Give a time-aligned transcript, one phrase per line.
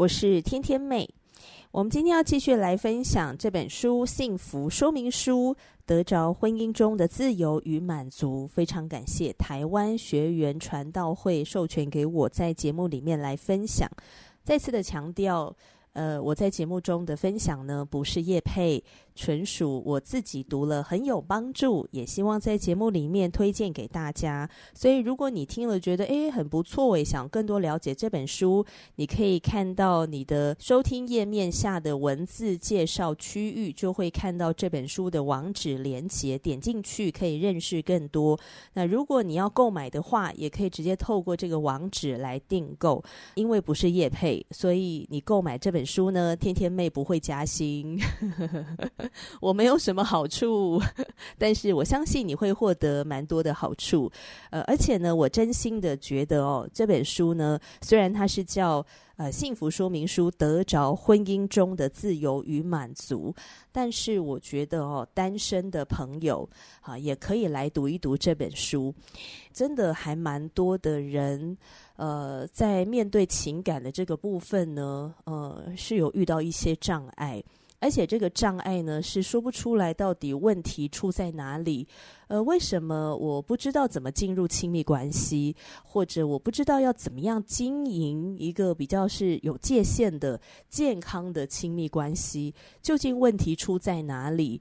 [0.00, 1.06] 我是天天妹。
[1.72, 5.54] 我们今天要继续来分享这本书《幸福说明书》，
[5.84, 8.46] 得着婚姻中的自由与满足。
[8.46, 13.86] 非常感谢台湾学员传道会授权给我在节目里面来分享。
[14.42, 15.54] 再次的强调，
[15.92, 18.82] 呃，我在节目中的分享呢，不是叶佩。
[19.20, 24.48] 纯属我自己读了很有帮助，也希望在节目里面推荐给大家。
[24.72, 28.64] 所以如果你听了觉得诶很不错，也想更多了解这本书，
[28.96, 38.40] 你可以看到你的收听页面下的文字介绍区域，就会看到这本书的网址连接，点进去可以认识更多。
[38.72, 43.04] 那如果你要购买的话，也可以直接透过这个网址来订购。
[43.34, 47.98] 因为不是业配，所以你购买这本书呢，天天妹不会加薪。
[49.40, 50.80] 我没有什么好处，
[51.38, 54.10] 但是我相信你会获得蛮多的好处。
[54.50, 58.84] 呃，而且呢，我真心的觉得哦，这本书呢，虽然它是叫
[59.16, 63.34] 呃幸福说明书，得着婚姻中的自由与满足，
[63.70, 66.48] 但是我觉得哦，单身的朋友
[66.80, 68.94] 啊，也可以来读一读这本书。
[69.52, 71.56] 真的还蛮多的人，
[71.96, 77.42] 呃，在面对情感的这个部分呢，呃，是有遇到一些障碍。
[77.80, 81.88] 而且这个障碍呢，是说不出来到底问题出在哪里。
[82.28, 92.54] 呃，为什么我不知道怎么进入亲密关系，或者我不知道要怎么样经营一个比较是有界限的健康的亲密关系？
[92.80, 94.60] 究竟问题出在哪里？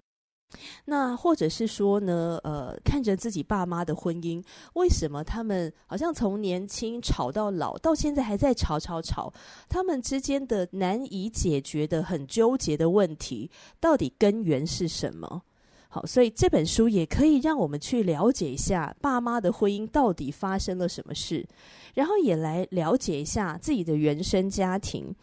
[0.86, 4.44] 那或者是说呢，呃，看着自己爸妈的婚姻，
[4.74, 9.32] 为什么他们好像从年轻吵到老，到现在还在吵吵吵？
[9.70, 13.50] 他们之间的难以解决的、很纠结的问题，
[13.80, 15.44] 到底根源是什么？
[15.88, 21.48] 好，所以这本书也可以让我们去了解一下爸妈的婚姻到底发生了什么事，
[21.96, 25.16] 然后也来了解一下自己的原生家庭。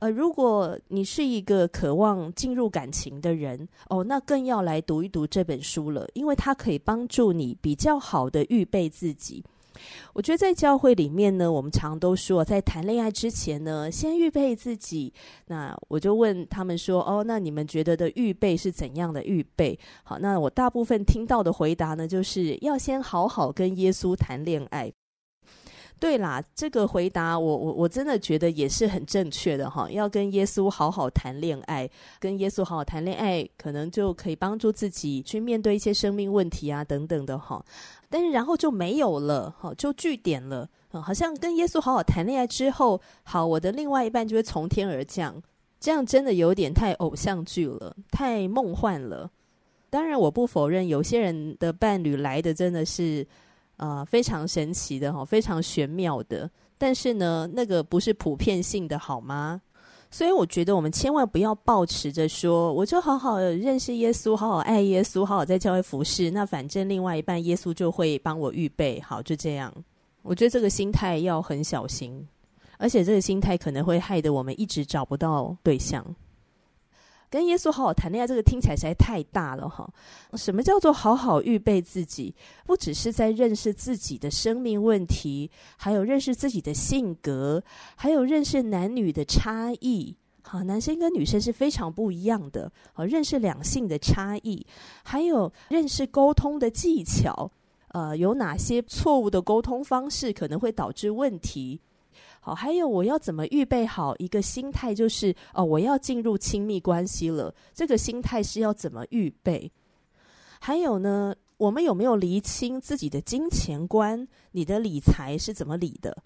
[0.00, 9.44] 呃，如果你是一个渴望进入感情的人，哦，那更要来读一读这本书了，因为它可以帮助你比较好的预备自己。
[10.12, 15.12] 我觉得在教会里面呢，我们常都说，在谈恋爱之前呢，先预备自己。
[15.46, 19.78] 那我就问他们说，哦，那你们觉得的预备是怎样的预备？
[20.02, 24.92] 好，那我大部分听到的回答呢，就是要先好好跟耶稣谈恋爱。
[26.00, 29.90] 对啦，这个回答我我我真的觉得也是很正确的哈。
[29.90, 31.88] 要跟耶稣好好谈恋爱，
[32.20, 37.64] 跟耶稣好好谈恋爱，可能就可以帮助自己去面对一些生命问题啊等等的哈。
[38.08, 40.68] 但是然后就没有了哈，就句点了。
[40.90, 45.34] 好像跟耶稣好好谈恋爱之后，好，我的另外一半就会从天而降，
[45.80, 49.30] 这样真的有点太偶像剧了，太梦幻了。
[49.90, 53.26] 当然，我不否认有些人的伴侣来的真的是。
[53.78, 59.62] 啊、非常神奇的哈，非常玄妙的，但是呢，那个不是普遍性的，好吗？
[60.10, 69.72] 所以我觉得我们千万不要抱持着说，我就好好认识耶稣，好好爱耶稣，好好在教会服侍，那反正另外一半耶稣就会帮我预备好，就这样。
[70.22, 72.26] 我觉得这个心态要很小心，
[72.78, 76.04] 而且这个心态可能会害得我们一直找不到对象。
[77.30, 79.88] 跟耶稣好好谈恋爱，这个听起来实在太大了哈。
[80.34, 82.34] 什么叫做好好预备自己？
[82.64, 87.62] 不只是在认识自己的生命问题，还有认识自己的性格，
[87.96, 90.16] 还有认识男女的差异。
[90.42, 92.72] 好，男生跟女生是非常不一样的。
[92.94, 94.66] 好，认识两性的差异，
[95.04, 97.50] 还有认识沟通的技巧。
[97.88, 101.80] 呃，有哪些错误的沟通方式可能会导致问题？
[102.48, 107.54] 好，还有我要怎么预备好一个心态，就是哦，我要进入亲密关系了。
[107.74, 109.70] 这个心态是要怎么预备？
[110.58, 114.26] 还有呢，我们有没有厘清自己的金钱观？
[114.52, 116.16] 你的理财是怎么理的？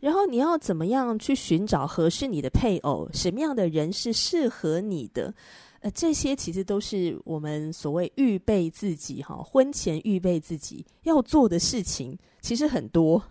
[0.00, 3.06] 然后你要怎么样去寻找合适你的配偶？
[3.12, 5.34] 什么样的人是适合你的？
[5.80, 13.22] 呃，这些其实都是我们所谓预备自己哈，婚前预备自己要做的事情，其实很多。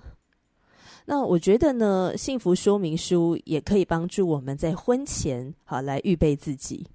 [1.12, 6.88] 那我觉得呢，幸福说明书也可以帮助我们在婚前好来预备自己。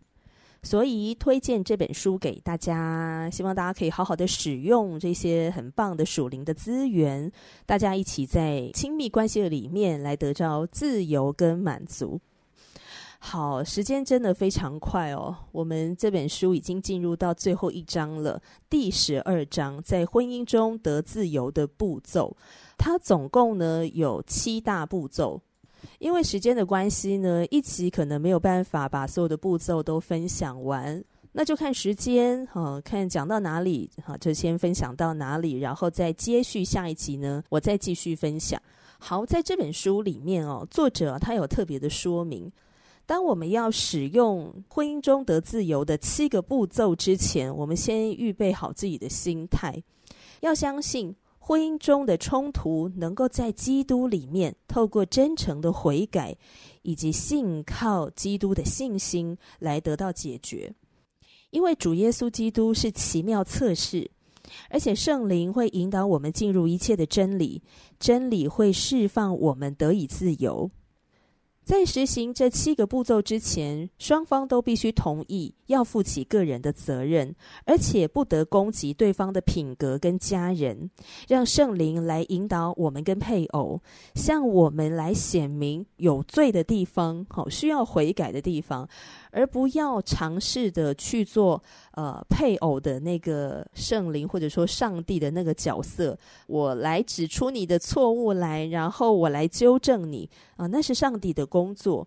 [0.62, 7.30] 所以推荐这本书给大家，希望大家可以好好的使用这些很棒的属灵的资源，
[7.66, 12.18] 大家一起在亲密关系的里面来得到自由跟满足。
[13.18, 18.40] 好，时间真的非常快哦，我们这本书已经进入到最后一章了，
[18.70, 22.36] 第十二章，在婚姻中得自由的步骤，
[22.78, 25.40] 它总共呢有七大步骤。
[25.98, 31.02] 因为时间的关系呢，一期可能没有办法把所有的步骤都分享完，
[31.32, 38.60] 那就看时间哈、啊，看讲到哪里哈、啊，就先分享到哪里，然后再接续下一集呢，我再继续分享。
[38.98, 42.50] 好，在这本书里面哦，作者他有特别的说明，
[43.06, 49.82] 当我们要使用婚姻中得自由的七个步骤之前，我们先预备好自己的心态，
[50.40, 51.16] 要相信。
[51.38, 56.36] 婚姻中的冲突能够在基督里面，透过真诚的悔改
[56.82, 60.74] 以及信靠基督的信心来得到解决。
[61.50, 64.10] 因为主耶稣基督是奇妙测试，
[64.70, 67.62] 而且圣灵会引导我们进入一切的真理，
[68.00, 70.68] 真理会释放我们得以自由。
[71.66, 77.34] 在实行这七个步骤之前，双方都必须同意要负起个人的责任，
[77.64, 80.88] 而且不得攻击对方的品格跟家人。
[81.26, 83.80] 让圣灵来引导我们跟配偶，
[84.14, 88.88] 向我们来显明有罪的地方，好需要悔改的地方。
[89.32, 96.16] 而不要尝试的去做呃配偶的那个圣灵或者说上帝的那个角色，
[96.46, 102.06] 我来指出你的错误来，然后我来纠正你啊、那是上帝的工作。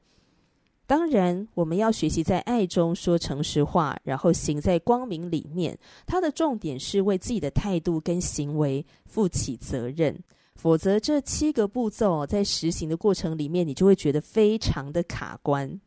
[0.85, 5.75] 当然，我们要学习在爱中说诚实话，然后行在光明里面。
[6.05, 10.15] 它的重点是为自己的态度跟行为负起责任，
[10.55, 15.79] 否则这七个步骤在实行的过程里面，你就会觉得非常的卡关。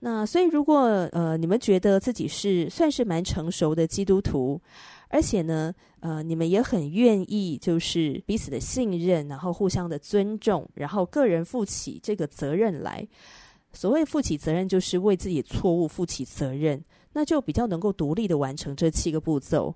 [0.00, 4.60] 那所以，如果呃你们觉得自己是算是蛮成熟的基督徒，
[5.08, 13.06] 而且呢，呃你们也很愿意就是彼此的信任，然后互相的尊重，然后个人负起这个责任来。
[13.72, 19.74] 所谓负起责任，就是为自己错误负起责任，那就比较能够独立的完成这七个步骤。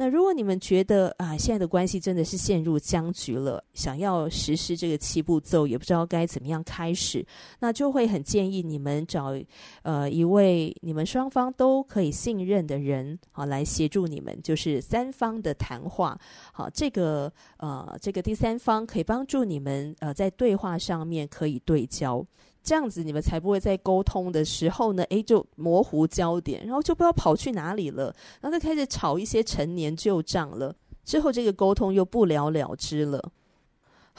[0.00, 7.26] 那如果你们觉得啊，现在的关系真的是陷入僵局了，想要实施这个七步骤，也不知道该怎么样开始，
[7.58, 9.34] 那就会很建议你们找
[9.82, 16.16] 呃一位你们双方都可以信任的人，好来协助你们，就是三方的谈话。
[16.52, 22.24] 好，这个呃这个第三方可以帮助你们呃在对话上面可以对焦。
[22.68, 30.74] 这样子，你们才不会在沟通的时候呢，诶，就模糊焦点，然后就不知道跑去哪里了，然后就开始吵一些陈年旧账了。
[31.02, 33.32] 之后这个沟通又不了了之了。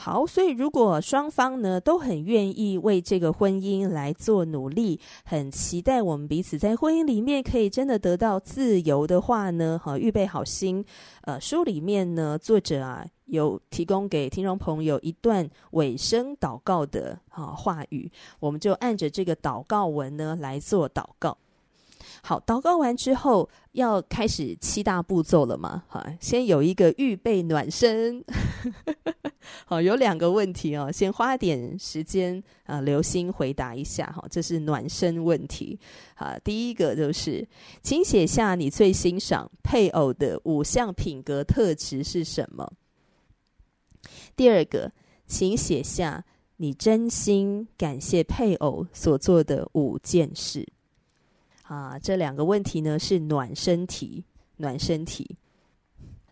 [0.02, 10.82] 好，所以如果双方呢都很愿意为这个婚姻来做努力，很期待我们彼此在婚姻里面可以真的得到自由的话呢，好，预备好心。
[11.24, 21.36] 呃，书里面呢，作者啊有提供给听众朋友一段尾声祷告的啊话语，我们就按着这个祷告文呢来做祷告。
[22.22, 25.82] 好，祷告完之后要开始七大步骤了嘛？
[25.88, 28.24] 好，先有一个预备暖身。
[29.64, 34.24] 好，有两个问题哦，先花点时间啊，留心回答一下哈。
[34.30, 35.78] 这是暖身问题。
[36.14, 37.46] 好，第一个就是，
[37.82, 42.70] 请写下你最欣赏配偶的五项品格特质是什么？
[44.36, 44.92] 第二个，
[45.26, 46.24] 请写下
[46.56, 50.66] 你真心感谢配偶所做的五件事。
[51.62, 54.24] 啊，这两个问题呢是暖身题，
[54.56, 55.36] 暖身题，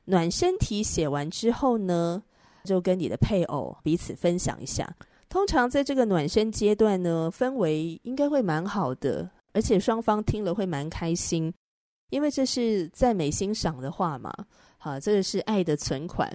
[0.07, 2.25] 暖身题写完之后呢，
[2.69, 4.95] 就跟你的配偶彼此分享一下。
[5.31, 11.53] 通常在这个暖身阶段呢，氛围应该会蛮好的，而且双方听了会蛮开心，
[12.11, 14.33] 因为这是赞美欣赏的话嘛。
[14.79, 16.31] 好，这个是爱的存款，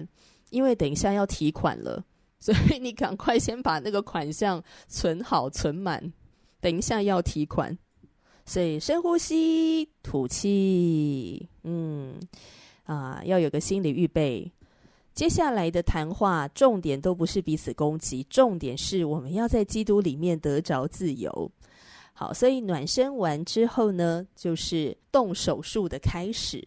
[0.50, 2.04] 因为等一下要提款了，
[2.38, 6.12] 所以你赶快先把那个款项存好存满，
[6.60, 7.76] 等一下要提款。
[8.46, 12.20] 所以深呼吸，吐气，嗯，
[12.84, 14.52] 啊，要有个心理预备。
[15.14, 21.50] 接下来的谈话重点都不是彼此攻击，重点是我们要在基督里面得着自由。
[22.12, 26.66] 好，所以暖身完之后呢，就是动手术的开始。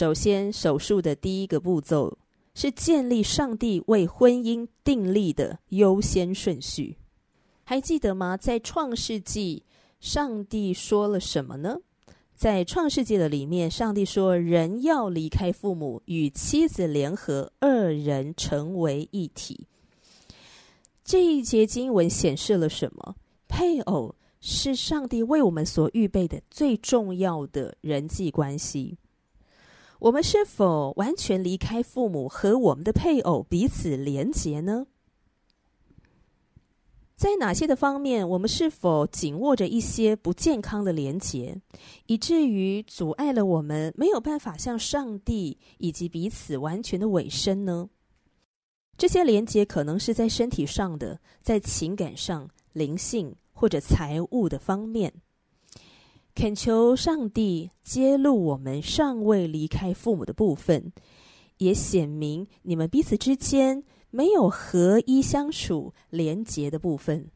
[0.00, 2.16] 首先，手术的第一个步骤
[2.54, 6.96] 是建立上帝为婚姻订立的优先顺序。
[7.64, 8.34] 还记得吗？
[8.34, 9.62] 在创世纪，
[10.00, 11.76] 上帝说了什么呢？
[12.34, 19.66] 在创世纪的里面，上帝说：“人要离开父母，与妻子联合，二人成为一体。”
[21.04, 23.16] 这一节经文显示了什么？
[23.46, 28.96] 配偶是上帝为我们所预备的最重要的人际关系。
[30.00, 34.86] 我们是否完全离开父母，和我们的配偶彼此连结呢？
[37.16, 41.60] 在哪些的方面，我们是否紧握着一些不健康的连结，
[42.06, 47.90] 以至于阻碍了我们没有办法向上帝以及彼此完全的委身呢？
[48.96, 55.12] 这些连结可能是在身体上的，在情感上、灵性或者财务的方面。
[56.34, 60.92] 恳求上帝揭露我们尚未离开父母的部分，
[61.58, 63.84] 也显明你们彼此之间。
[64.12, 67.30] 没有合一相处连结的部分，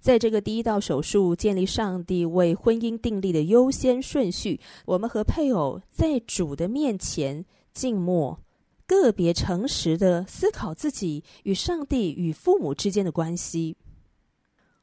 [0.00, 8.40] 在这个第一道手术建立上帝为婚姻订立的优先顺序，我们和配偶在主的面前静默，
[8.88, 13.76] 个别诚实的思考自己与上帝与父母之间的关系。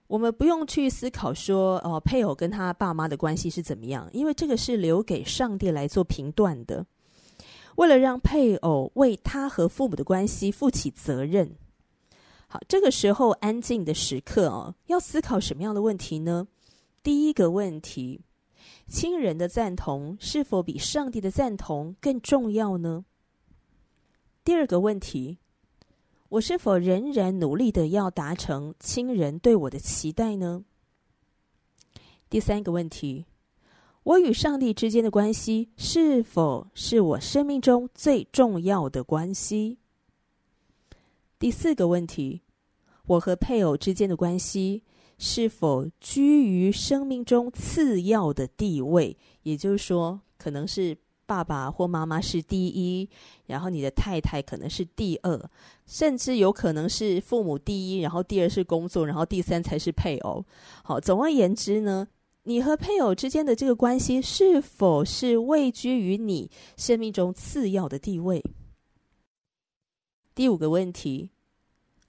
[0.08, 6.86] 我们不用去思考说，哦，配偶跟他爸妈的关系是怎么样，因为这个是留给上帝来做评断的。
[7.76, 11.56] 为了让配偶为他和父母的关系负起责任，
[12.48, 16.48] 好，这个时候安静的时刻哦，要思考什么样的问题呢？
[17.04, 18.22] 第一个问题，
[18.88, 23.06] 亲人的赞同是否比上帝的赞同更重要呢？
[24.44, 25.38] 第二个问题，
[26.30, 30.66] 我是否仍然努力的要达成亲人对我的期待呢？
[32.30, 33.26] 第三个问题。
[34.04, 39.78] 我与上帝之间的关系是否是我生命中最重要的关系？
[41.38, 42.42] 第四个问题，
[43.06, 44.84] 我和配偶之间的关系
[45.18, 49.18] 是否居于生命中次要的地位？
[49.44, 53.08] 也就是说，可能是爸爸或妈妈是第一，
[53.46, 55.50] 然后你的太太可能是第二，
[55.86, 60.44] 甚至有可能是父母第一，然后第二是工作，然后第三才是配偶。
[60.84, 62.08] 好，总而言之呢，
[62.44, 68.42] 你和配偶之间的这个关系是否是位居于你生命中次要的地位？
[70.34, 71.30] 第五个问题，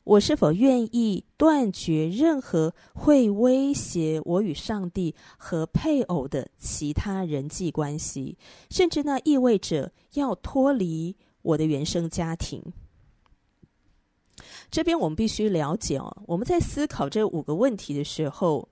[0.09, 8.39] 我是否愿意断绝任何会威胁我与上帝和配偶的其他人际关系，
[8.71, 12.63] 甚至那意味着要脱离我的原生家庭？
[14.71, 18.67] 这边我们必须了解哦，我们在思考这五个问题的时候。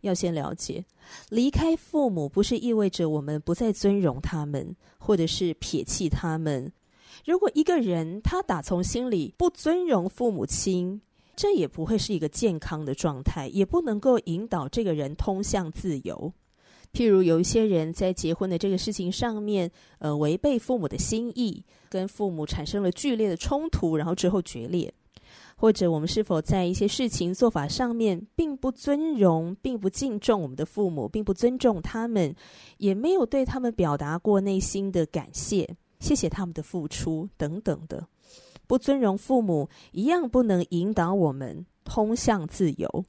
[0.00, 0.82] 要先了解，
[1.28, 6.72] 离开父母不是意味着我们不再尊荣他们，或者是撇弃他们。
[7.24, 11.00] 如果一个人他打从心里不尊荣父母亲，
[11.36, 16.32] 这也不会是一个健康的状态，也不能够引导这个人通向自由。
[16.92, 24.92] 譬如有一些人在结婚的这个事情上面，呃，违背父母的心意，跟父母产生了剧烈的冲突，然后之后决裂。
[25.56, 32.34] 或者我们是否在一些事情做法上面，并不尊荣，并不敬重我们的父母，并不尊重他们，
[32.78, 38.08] 也没有对他们表达过内心的感谢，谢谢他们的付出等等的，
[38.66, 43.04] 不尊荣父母，一样不能引导我们通向自由。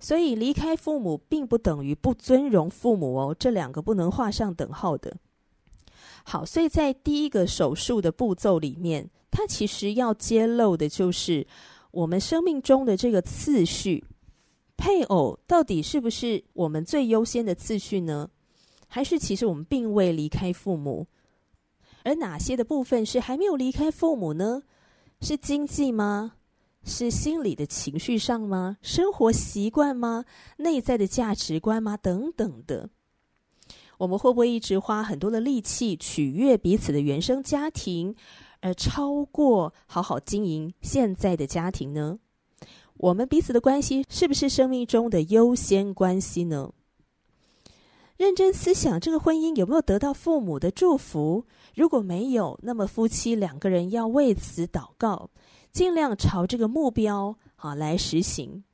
[0.00, 5.16] 所以离开父母并不等于不尊荣父母哦，这两个不能画上等号的。
[6.24, 9.08] 好，所以在第一个手术的步骤里面。
[9.30, 11.46] 它其实要揭露的就是
[11.90, 14.02] 我们生命中的这个次序，
[14.74, 18.30] 配偶到底是不是我们最优先的次序呢？
[18.88, 21.06] 还是其实我们并未离开父母？
[22.08, 24.62] 而哪些的部分是还没有离开父母呢？
[25.20, 26.36] 是经济吗？
[26.82, 28.78] 是心理的情绪上吗？
[28.80, 30.24] 生活习惯吗？
[30.56, 31.98] 内在的价值观吗？
[31.98, 32.88] 等等的。
[33.98, 38.14] 我们会不会一直花很多的力气取悦彼此的原生家庭？
[38.60, 42.18] 而超过好好经营现在的家庭呢？
[42.94, 46.72] 我们彼此的关系是不是生命中的优先关系呢？
[48.18, 51.44] 认真思想，这个婚姻有没有得到父母的祝福？
[51.76, 55.30] 如果没有，那么夫妻两个人要为此祷告，
[55.70, 58.64] 尽量朝这个目标好来实行。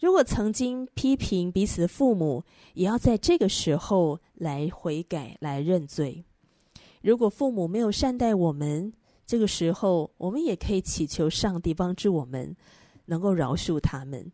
[0.00, 6.24] 如果曾经批评彼此的父母，也要在这个时候来悔改，来认罪。
[7.02, 8.90] 如果父母没有善待我们，
[9.26, 12.56] 这个时候我们也可以祈求上帝帮助我们，
[13.04, 14.32] 能够饶恕他们。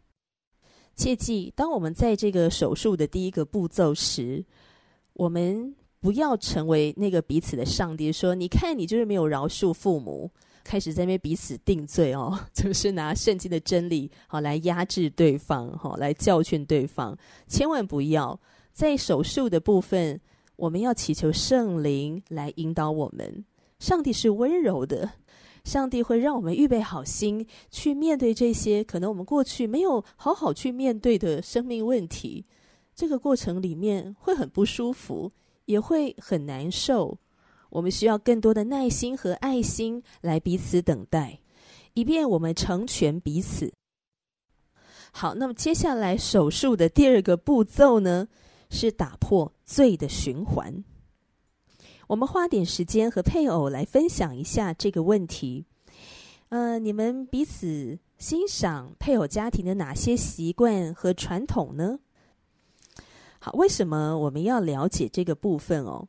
[1.01, 4.45] 切记，当我们在这个手术的第一个步骤时，
[5.15, 10.31] 我们不要成为那个彼此的上帝，说你看你就是没有饶恕父母，
[10.63, 17.17] 开始在那边彼此定罪哦， 就是拿圣经的真理好来压制对方，好来教训对方，
[17.49, 18.39] 千万不要
[18.71, 20.21] 在手术的部分，
[20.57, 23.43] 我们要祈求圣灵来引导我们。
[23.79, 25.11] 上帝是温柔的。
[25.65, 32.45] 上帝会让我们预备好心去面对这些可能我们过去没有好好去面对的生命问题。
[32.95, 35.33] 这个过程里面会很不舒服，
[35.65, 37.19] 也会很难受。
[37.71, 41.41] 我们需要更多的耐心和爱心来彼此等待，
[41.95, 43.73] 以便我们成全彼此。
[45.13, 48.29] 好，那么接下来手术的第二个步骤呢，
[48.71, 50.85] 是打破罪的循环。
[52.11, 55.65] 我们花点时间和配偶来分享一下这个问题。
[56.49, 62.01] 呃，你们彼此欣赏配偶家庭的哪些习惯和传统呢？
[63.39, 66.09] 好，为什么我们要了解这个部分哦？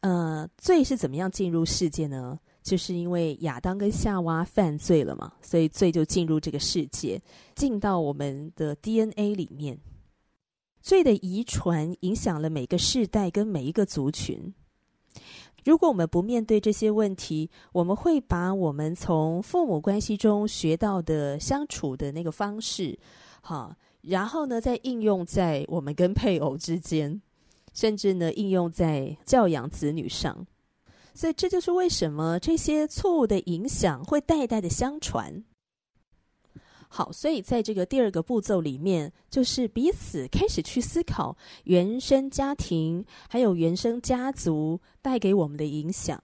[0.00, 2.40] 呃，罪是怎么样进入世界呢？
[2.62, 7.20] 就是因为亚当跟夏娃犯罪了嘛，所以罪就进入这个世界，
[7.54, 9.78] 进到我们的 DNA 里面。
[10.80, 14.54] 罪的遗传影响了每个世代跟每一个族群。
[15.68, 22.98] 如果我们不面对这些问题，我们会把我们从父母关系中学到的相处的那个方式，
[23.42, 27.20] 哈，然后呢，再应用在我们跟配偶之间，
[27.74, 30.46] 甚至呢，应用在教养子女上。
[31.12, 35.44] 所以，这就是为什么这些错误的影响会代代的相传。
[36.88, 46.20] 好，所以在这个第二个步骤里面，就是彼此开始去思考原生家庭还有原生家族带给我们的影响。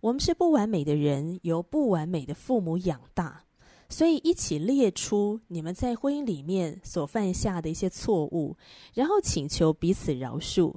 [0.00, 3.42] 我们是不完美的人，由不完美的父母养大，
[3.88, 8.56] 所以一起列出你们在婚姻里面所犯下的一些错误，
[8.94, 10.74] 然后请求彼此饶恕，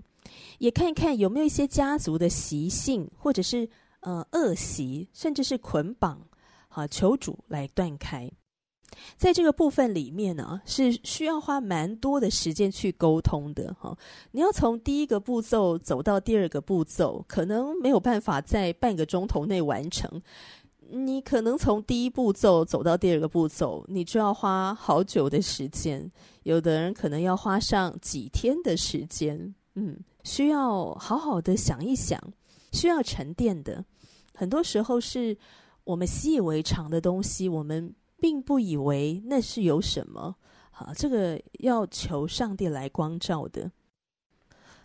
[0.57, 3.69] 也看一看有没有一些家族的习性，或者是
[3.99, 6.25] 呃恶习，甚至是捆绑，
[6.69, 8.31] 好，求主来断开。
[9.17, 13.97] 在这个部分里面呢，是需要花蛮多的时间去沟通的哈。
[14.31, 20.21] 你要从第一个步骤走到第二个步骤，可能没有办法在半个钟头内完成。
[20.93, 26.11] 你可能从第一步骤走到第二个步骤，你就要花好久的时间。
[26.43, 32.19] 有的人可能要花上几天的时间，嗯，需要好好的想一想，
[32.73, 33.85] 需要沉淀的。
[34.33, 35.37] 很多时候是
[35.85, 37.93] 我们习以为常的东西，我们。
[38.21, 40.35] 并不以为那是有什么，
[40.69, 43.71] 好，这个要求上帝来光照的。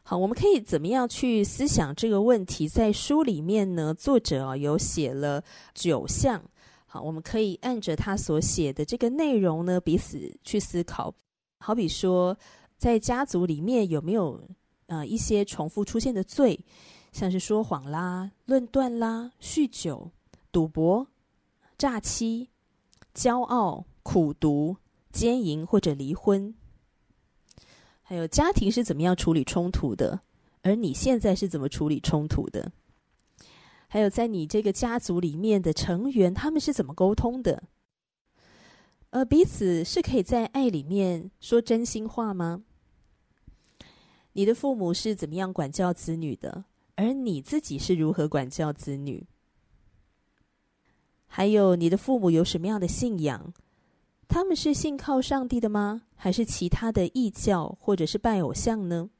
[0.02, 2.66] 好，我们可以怎么样去思想这个问题？
[2.66, 5.44] 在书里面呢，作者啊有写了
[5.74, 6.42] 九项。
[6.86, 11.12] 好，我们可以按着他所写的这个内容呢，彼此去思考。
[11.58, 12.34] 好比说，
[12.78, 14.40] 在家族里面有没有
[14.86, 16.58] 呃一些重复出现的罪，
[17.12, 20.10] 像是说谎啦、论断啦、酗酒、
[20.50, 21.06] 赌博、
[21.76, 22.48] 诈欺。
[23.16, 24.76] 骄傲、苦读、
[25.10, 26.54] 奸淫或者离婚，
[28.02, 30.20] 还有家庭是怎么样处理冲突的？
[30.60, 32.70] 而你现在是怎么处理冲突的？
[33.88, 37.62] 还有在你这个家族里面的成员，他们是怎么沟通的？
[39.10, 42.64] 呃，彼此是可以在爱里面说真心话吗？
[44.34, 46.64] 你的父母是怎么样管教子女的？
[46.96, 49.26] 而你自己是如何管教子女？
[51.36, 53.52] 还有你的父母有什么样的信仰？
[54.26, 56.04] 他们是信靠上帝的吗？
[56.14, 59.10] 还是其他的异教或者是拜偶像呢？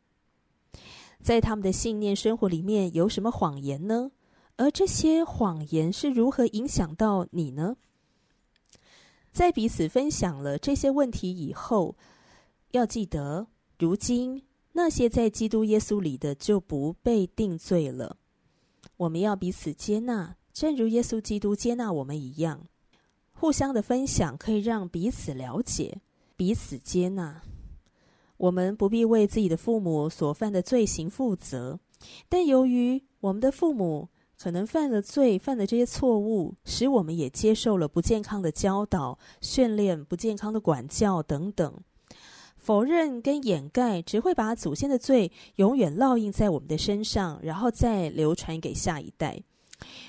[1.21, 4.13] 在他们的信念生活里面有什么谎言呢？
[4.57, 7.77] 而这些谎言是如何影响到你呢？
[9.31, 11.99] 在彼此分享了这些问题以后，
[12.71, 13.47] 要记得，
[13.79, 18.17] 如今那些在基督耶稣里的就不被定罪了。
[18.97, 20.35] 我们要彼此接纳。
[20.57, 22.66] 正如耶稣基督接纳我们一样，
[23.35, 26.01] 互相的分享可以让彼此了解、
[26.35, 27.42] 彼此接纳。
[28.38, 31.79] 我们不必为自己的父母所犯的罪行负责，
[32.31, 41.71] 但由于我们的父母可能犯了罪、犯了这些错误，使我们也接受了不健康的教导、训练、不健康的管教等等。
[42.57, 49.42] 否认跟掩盖只会把祖先的罪永远烙印在我们的身上，然后再流传给下一代。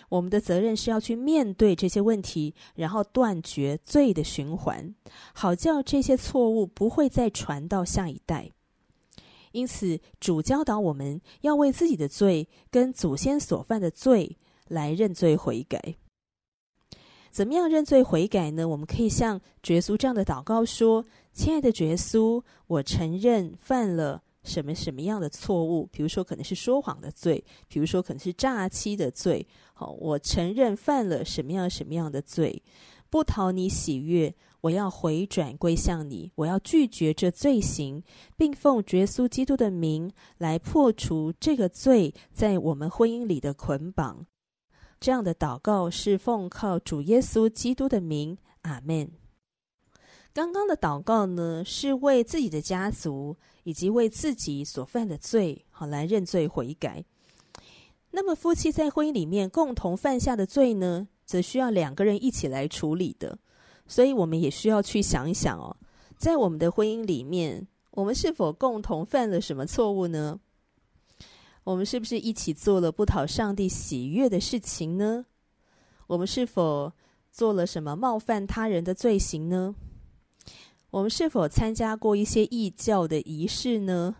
[0.09, 4.95] 我们的责任是要去面对这些问题，然后断绝罪的循环，
[5.33, 8.51] 好叫这些错误不会再传到下一代。
[9.51, 15.95] 因此，主教导我们要为自己的罪跟祖先所犯的罪来认罪悔改。
[17.31, 18.67] 怎么样认罪悔改呢？
[18.67, 29.45] 我们可以像主耶稣这样的祷告说：“亲爱的主耶稣，我承认犯了什么什么样的错误，比如说可能是说谎的罪，比如说可能是诈欺的罪。
[29.73, 32.63] 好，我承认犯了什么样什么样的罪，
[33.09, 38.01] 不讨你喜悦，我要回转归向你，我要拒绝这罪行，
[38.35, 44.25] 并奉耶稣基督的名来破除这个罪在我们婚姻里的捆绑。
[44.99, 49.11] 这样的祷告是奉靠主耶稣基督的名，阿门。
[50.33, 57.03] 刚刚的祷告呢，是为自己的家族以及为自己所犯的罪，好来认罪悔改。
[58.11, 63.37] 那么夫妻在婚姻里面共同犯下的罪呢，则需要两个人一起来处理的。
[63.85, 65.75] 所以，我们也需要去想一想哦，
[66.15, 70.39] 在我们的婚姻里面，我们是否共同犯了什么错误呢？
[71.65, 75.25] 我们是不是一起做了不讨上帝喜悦的事情呢？
[76.07, 76.93] 我们是否
[77.33, 79.75] 做了什么冒犯他人的罪行呢？
[80.89, 84.15] 我们是否参加过一些异教的仪式呢？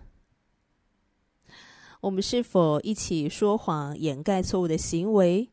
[2.02, 5.50] 我们是否一起说谎掩盖错误的行为？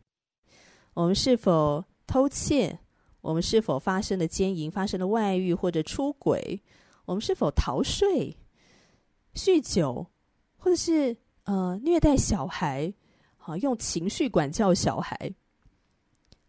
[0.92, 2.80] 我们是否偷窃？
[3.20, 6.60] 我们是否发生了奸淫、发生了外遇或者出轨？
[7.06, 8.36] 我们是否逃税、
[9.34, 10.06] 酗酒，
[10.56, 12.92] 或者是呃虐待小孩？
[13.36, 15.32] 好，用情绪管教小孩？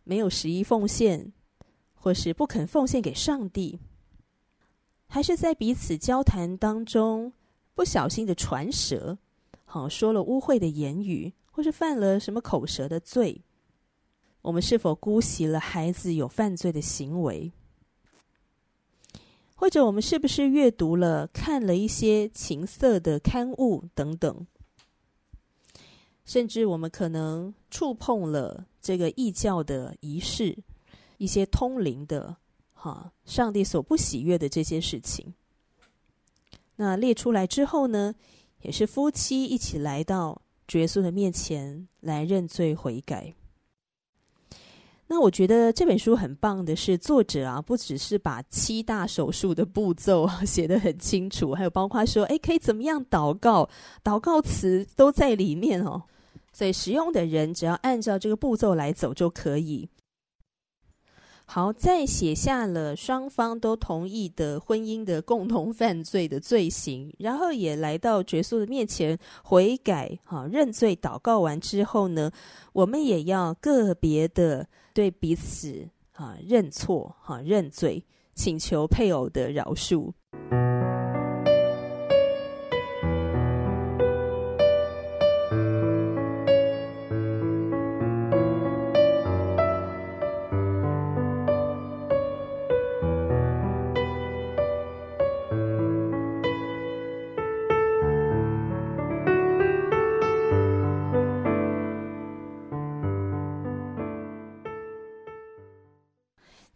[0.04, 1.32] 没有十一奉献，
[1.94, 3.80] 或是不肯奉献给上帝？
[5.08, 7.32] 还是在彼此交谈当中
[7.74, 9.18] 不小心的传舌，
[9.64, 13.42] 好，说了污秽的言语，或是犯了什么口舌的罪？
[14.42, 17.52] 我们是否姑息了孩子有犯罪的行为？
[19.56, 24.46] 或者我们是不是阅读了、看了一些情色的刊物等等？
[26.26, 30.58] 甚至我们可能触碰了这个异教的仪式，
[31.18, 32.36] 一些通灵的。
[32.90, 35.34] 啊，上帝所不喜悦的这些事情，
[36.76, 38.14] 那列出来之后呢，
[38.62, 40.42] 也是夫妻一起来到
[40.74, 43.34] 耶稣的面前来认罪悔改。
[45.08, 53.70] 那我觉得这本书很棒的是，作者啊，不只是把七大手术的步骤 写得很清楚，还有包括说，哎，可以怎么样祷告，
[54.04, 56.04] 祷告词都在里面哦。
[56.52, 59.88] 所以使用的人只要按照这个步骤来走就可以。
[61.48, 72.32] 好，再写下了双方都同意的婚姻的共同犯罪的罪行，然后也来到耶稣的面前悔改，哈，认罪祷告完之后呢，
[72.74, 78.04] 我们也要个别的对彼此啊认错，哈，认罪，
[78.34, 80.12] 请求配偶的饶恕。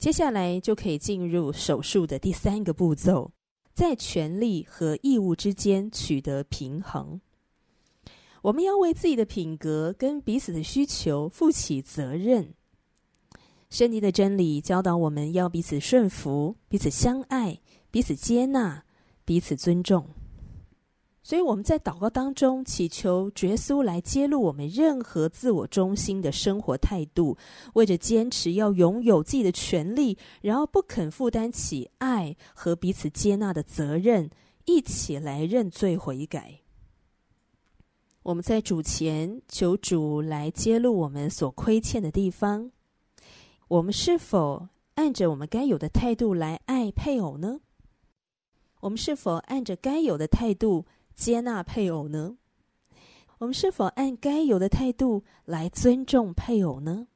[0.10, 3.30] 接下来就可以进入手术的第三个步骤，
[3.76, 7.22] 在权利和义务之间取得平衡。
[8.41, 12.56] 我们要为自己的品格跟彼此的需求负起责任。
[13.69, 17.60] 圣经的真理教导我们要彼此顺服、彼此相爱、
[17.91, 18.84] 彼此接纳、
[19.24, 20.10] 彼此尊重。
[21.29, 27.37] 所以我们在祷告当中祈求耶稣来揭露我们任何自我中心的生活态度，
[27.75, 34.27] 为着坚持要拥有自己的权利，然后不肯负担起爱和彼此接纳的责任，
[34.65, 36.61] 一起来认罪悔改。
[38.23, 42.71] 我们在主前求主来揭露我们所亏欠的地方。
[43.67, 47.59] 我们是否按着我们该有的态度来爱配偶呢？
[48.79, 50.85] 我们是否按着该有的态度
[51.19, 52.38] 接纳配偶呢？
[53.39, 57.08] 我们是否按该有的态度来尊重配偶呢？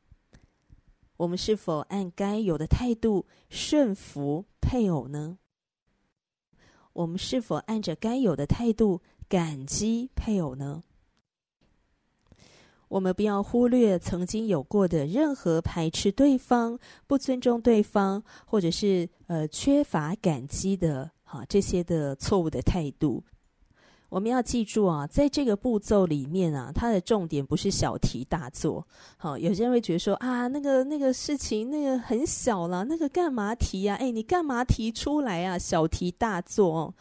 [1.15, 5.37] 我们是否按该有的态度顺服配偶呢？
[6.91, 10.83] 我们是否按着该有的态度感激配偶呢？
[12.89, 23.23] 我们不要忽略曾经有过的任何排斥对方、不尊重对方，或者是呃缺乏感激的哈这些的错误的态度。
[24.13, 28.87] 我们要记住啊，在这个步骤里面啊，它的重点不是小题大做。
[29.17, 33.95] 好，有些人会觉得说啊，那个那个事情那个很小啦，那个干嘛提呀？
[33.95, 35.57] 哎，你干嘛提出来啊？
[35.57, 36.93] 小题大做哦。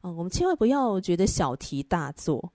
[0.00, 2.52] 啊，我们千万不要觉得小题大做，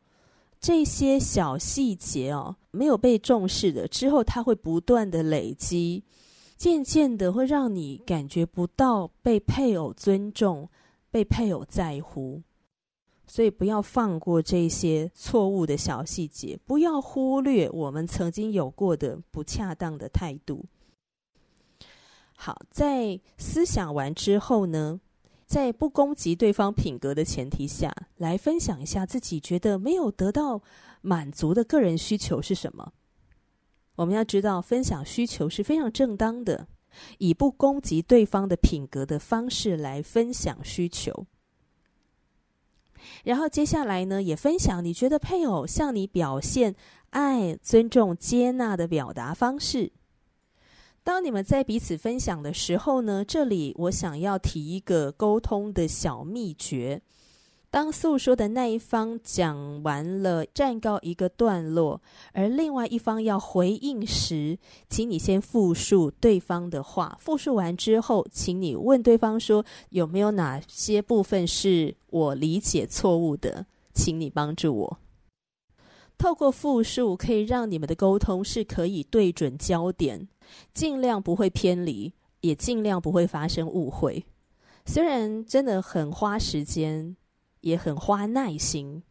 [0.59, 6.03] 这些小细节哦，没有被重视的之后，它会不断的累积，
[6.57, 10.67] 渐渐的会让你感觉不到被配偶尊重，
[11.09, 12.41] 被配偶在乎。
[13.31, 20.65] 所以不要放过这些错误的小细节，不要忽略我们曾经有过的不恰当的态度。
[22.35, 24.99] 好，在思想完之后呢，
[25.45, 30.61] 在不攻击对方品格的前提下，来分享一下自己觉得没有得到
[30.99, 32.91] 满足的个人需求是什么。
[33.95, 36.67] 我们要知道，分享需求是非常正当的，
[37.17, 41.25] 以不攻击对方的品格的方式来分享需求。
[43.23, 46.75] 然后接下来呢，也分享你觉得配偶向你表现
[47.11, 49.91] 爱、尊重、接纳的表达方式。
[51.03, 57.01] 当你们在彼此分享的时候呢，这里我想要提一个沟通的小秘诀。
[57.71, 62.01] 当诉说的那一方讲完了，暂告一个段落，
[62.33, 67.17] 而另外一方要回应时，请你先复述对方的话。
[67.21, 73.65] 复述完之后，请你问对方说：“有没有哪些部分是我理解错误的？
[73.93, 74.97] 请你帮助我。”
[76.19, 80.27] 透过复述，可以让你们的沟通是可以对准焦点，
[80.73, 84.25] 尽量不会偏离，也尽量不会发生误会。
[84.85, 87.15] 虽然真的很花时间。
[87.61, 89.01] 也很花耐心，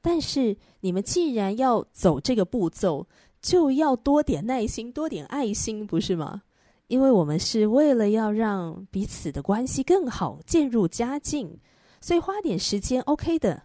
[0.00, 3.06] 但是你们既然要走这个步骤，
[3.40, 6.42] 就要多点耐心，多点爱心，不是吗？
[6.88, 11.58] 因为我们是为了要让彼此的关系更好，渐入佳境，
[12.00, 13.62] 所以花点时间 OK 的。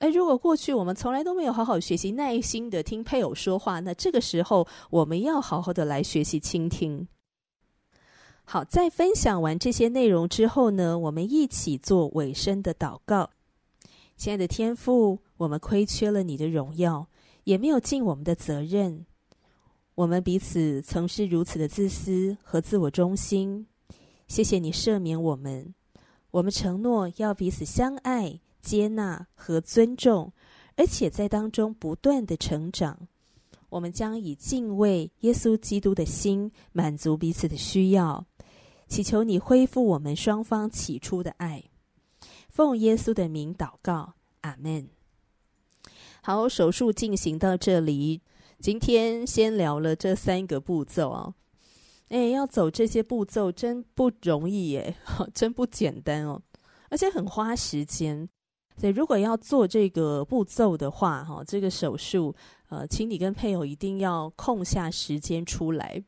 [0.00, 7.06] 而如果过去我们从来都没有好好学习耐心的听配偶说话，那这个时候我们要好好的来学习倾听。
[8.44, 13.28] 好，在分享完这些内容之后呢，我们一起做尾声的祷告。
[14.18, 17.06] 亲爱的天父，我们亏缺了你的荣耀，
[17.44, 19.06] 也没有尽我们的责任。
[19.94, 23.68] 我们彼此曾是如此的自私和自我中心。
[24.26, 25.72] 谢谢你赦免我们。
[26.32, 30.32] 我们承诺要彼此相爱、接纳和尊重，
[30.74, 33.06] 而且在当中不断的成长。
[33.68, 38.26] 我们将以敬畏耶稣基督的心，满足彼此的需要，
[38.88, 41.62] 祈求你恢复我们双方起初的爱。
[42.58, 44.88] 奉耶稣的名祷告，阿门。
[46.22, 48.20] 好，手术进行到这里，
[48.58, 51.34] 今天先聊了这三个步骤啊。
[52.08, 54.96] 哎，要走这些步骤真不容易耶，
[55.32, 56.42] 真不简单哦，
[56.90, 58.28] 而且很花时间。
[58.76, 62.34] 所以如果要做这个步骤的话，哈，这个手术，
[62.70, 66.02] 呃，请你跟配偶一定要空下时间出来。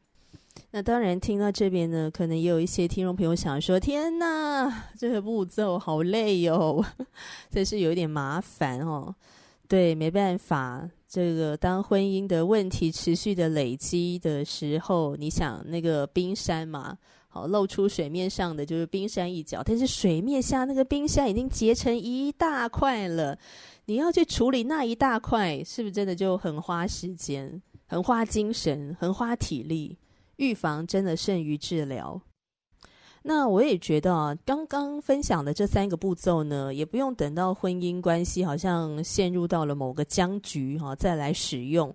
[0.73, 6.85] 那当然，听到这边呢，可能也有一些听众朋友想说：“天哪，这个步骤好累哟，
[7.51, 9.15] 真是有点麻烦哦。”
[9.67, 23.39] 对，没办法，这个当婚姻的问题持续的累积的时候，你想那个冰山嘛，好，露出水面上的就是冰山一角，但是水面下那个冰山已经结成一大块了，
[23.87, 29.97] 你要去处理那一大块，是不是真的就很花时间、很花精神、很花体力？
[30.41, 32.21] 预防真的胜于治疗。
[33.23, 41.95] 那我也觉得啊，刚刚分享的这三个步骤呢，也不用等到婚姻关系好像陷入到了某个僵局哈，再来使用。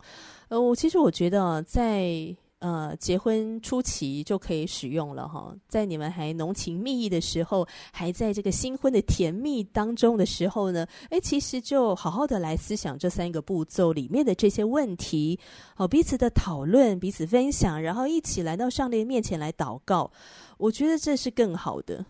[0.50, 2.36] 呃，我其实我觉得啊在。
[2.60, 15.38] 呃，结婚初期就可以使用了哈，在你们还浓情蜜意的时候，还在这个新婚的甜蜜当中的时候呢，诶，其实就好好的来思想这三个步骤里面的这些问题，
[15.76, 20.10] 好，彼此的讨论，彼此分享，然后一起来到上帝面前来祷告，
[20.58, 22.06] 我觉得这是更好的。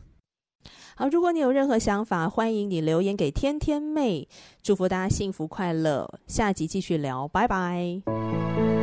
[0.96, 4.26] 好，如果你有任何想法，欢迎你留言给天天妹，
[4.62, 8.75] 祝福大家幸福快乐，下集继续聊，拜拜。